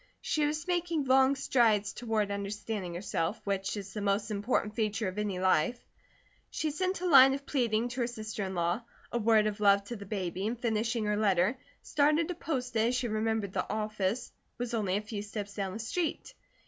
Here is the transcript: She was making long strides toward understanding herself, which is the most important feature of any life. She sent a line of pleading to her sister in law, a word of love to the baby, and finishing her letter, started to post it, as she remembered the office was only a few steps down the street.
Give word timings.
She 0.19 0.47
was 0.47 0.65
making 0.67 1.03
long 1.03 1.35
strides 1.35 1.93
toward 1.93 2.31
understanding 2.31 2.95
herself, 2.95 3.39
which 3.43 3.77
is 3.77 3.93
the 3.93 4.01
most 4.01 4.31
important 4.31 4.73
feature 4.73 5.07
of 5.07 5.19
any 5.19 5.37
life. 5.37 5.77
She 6.49 6.71
sent 6.71 7.01
a 7.01 7.05
line 7.05 7.35
of 7.35 7.45
pleading 7.45 7.87
to 7.89 8.01
her 8.01 8.07
sister 8.07 8.43
in 8.43 8.55
law, 8.55 8.81
a 9.11 9.19
word 9.19 9.45
of 9.45 9.59
love 9.59 9.83
to 9.83 9.95
the 9.95 10.07
baby, 10.07 10.47
and 10.47 10.59
finishing 10.59 11.05
her 11.05 11.17
letter, 11.17 11.55
started 11.83 12.29
to 12.29 12.33
post 12.33 12.75
it, 12.75 12.87
as 12.87 12.95
she 12.95 13.09
remembered 13.09 13.53
the 13.53 13.71
office 13.71 14.31
was 14.57 14.73
only 14.73 14.97
a 14.97 15.01
few 15.01 15.21
steps 15.21 15.53
down 15.53 15.73
the 15.73 15.77
street. 15.77 16.33